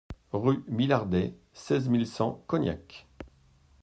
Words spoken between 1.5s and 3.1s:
seize mille cent Cognac